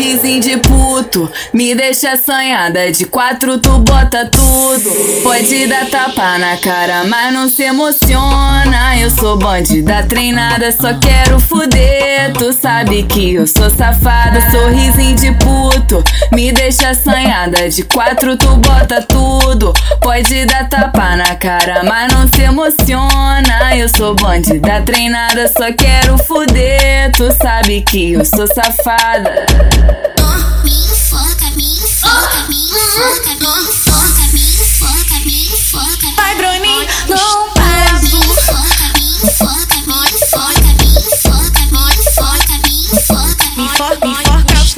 Sorrisinho 0.00 0.40
de 0.40 0.56
puto, 0.56 1.30
me 1.52 1.74
deixa 1.74 2.12
assanhada. 2.12 2.90
De 2.90 3.04
quatro 3.04 3.58
tu 3.58 3.78
bota 3.80 4.24
tudo. 4.24 4.90
Pode 5.22 5.66
dar 5.66 5.90
tapa 5.90 6.38
na 6.38 6.56
cara, 6.56 7.04
mas 7.04 7.30
não 7.34 7.50
se 7.50 7.64
emociona. 7.64 8.49
Eu 9.00 9.08
sou 9.10 9.38
bandida 9.38 10.02
treinada, 10.02 10.70
só 10.70 10.92
quero 10.98 11.40
fuder. 11.40 12.32
Tu 12.34 12.52
sabe 12.52 13.02
que 13.04 13.34
eu 13.34 13.46
sou 13.46 13.70
safada. 13.70 14.40
Sorrisinho 14.50 15.16
de 15.16 15.32
puto, 15.32 16.04
me 16.30 16.52
deixa 16.52 16.90
assanhada. 16.90 17.70
De 17.70 17.82
quatro 17.82 18.36
tu 18.36 18.56
bota 18.56 19.00
tudo. 19.00 19.72
Pode 20.00 20.44
dar 20.44 20.68
tapa 20.68 21.16
na 21.16 21.34
cara, 21.34 21.82
mas 21.82 22.12
não 22.12 22.28
se 22.28 22.42
emociona. 22.42 23.74
Eu 23.74 23.88
sou 23.88 24.14
bandida 24.14 24.82
treinada, 24.82 25.48
só 25.48 25.72
quero 25.72 26.18
fuder. 26.18 27.10
Tu 27.16 27.32
sabe 27.32 27.80
que 27.80 28.12
eu 28.12 28.24
sou 28.24 28.46
safada. 28.46 30.09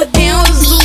Fudendo. 0.00 0.78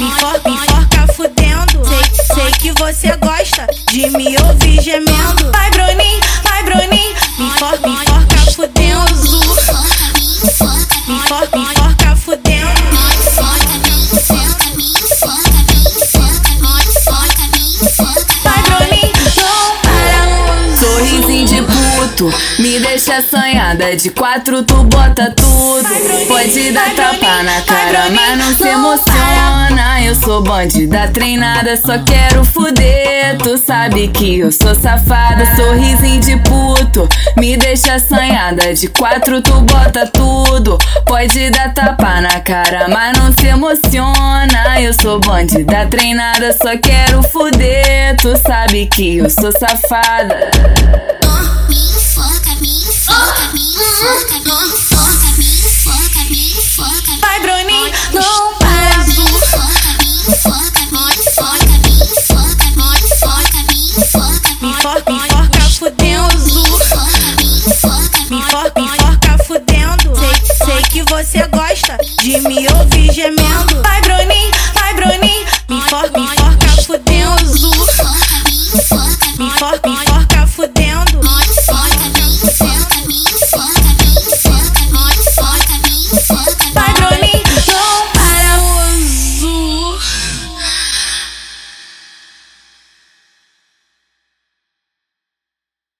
Me 0.00 0.06
enfoca, 0.06 0.40
me 0.44 0.56
enfoca 0.56 1.12
fudendo. 1.14 1.84
Sei, 1.86 2.34
sei 2.34 2.50
que 2.52 2.72
você 2.72 3.16
gosta 3.16 3.66
de 3.92 4.10
me 4.10 4.36
ouvir 4.38 4.82
gemendo. 4.82 5.52
Vai, 5.52 5.70
Bruninho, 5.70 6.20
vai, 6.42 6.62
Bruninho. 6.64 7.14
Me 7.38 7.46
enfoca, 7.46 7.78
me 7.86 7.94
enfoca 7.94 8.52
fudendo. 8.56 9.20
me 11.06 11.14
enfoca, 11.14 11.56
me 11.56 11.83
me 22.58 22.78
deixa 22.78 23.16
assanhada. 23.16 23.96
De 23.96 24.10
quatro 24.10 24.62
tu 24.62 24.82
bota 24.84 25.30
tudo. 25.30 25.88
Pode 26.26 26.72
dar 26.72 26.94
tapa 26.94 27.42
na 27.42 27.60
cara, 27.62 28.10
mas 28.10 28.38
não 28.38 28.54
se 28.54 28.68
emociona. 28.68 30.02
Eu 30.02 30.14
sou 30.14 30.42
bandida 30.42 31.08
treinada, 31.08 31.76
só 31.76 31.98
quero 31.98 32.44
fuder. 32.44 33.38
Tu 33.42 33.58
sabe 33.58 34.08
que 34.08 34.40
eu 34.40 34.52
sou 34.52 34.74
safada. 34.74 35.44
Sorrisinho 35.56 36.20
de 36.20 36.36
puto, 36.38 37.08
me 37.36 37.56
deixa 37.56 37.94
assanhada. 37.94 38.74
De 38.74 38.88
quatro 38.88 39.40
tu 39.40 39.60
bota 39.60 40.06
tudo. 40.06 40.78
Pode 41.06 41.50
dar 41.50 41.72
tapa 41.72 42.20
na 42.20 42.40
cara, 42.40 42.88
mas 42.88 43.16
não 43.18 43.32
se 43.32 43.46
emociona. 43.46 44.80
Eu 44.80 44.92
sou 44.92 45.20
bandida 45.20 45.86
treinada, 45.86 46.52
só 46.52 46.76
quero 46.76 47.22
fuder. 47.22 48.16
Tu 48.20 48.36
sabe 48.38 48.86
que 48.86 49.18
eu 49.18 49.30
sou 49.30 49.52
safada. 49.52 50.50
Você 71.08 71.46
gosta 71.48 71.98
de 72.22 72.40
me 72.40 72.66
ouvir 72.72 73.12
gemendo. 73.12 73.82